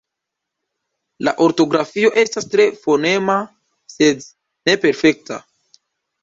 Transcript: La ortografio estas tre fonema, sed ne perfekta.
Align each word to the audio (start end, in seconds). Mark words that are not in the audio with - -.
La 1.27 1.33
ortografio 1.47 2.11
estas 2.21 2.47
tre 2.53 2.65
fonema, 2.87 3.37
sed 3.97 4.27
ne 4.71 4.77
perfekta. 4.87 5.41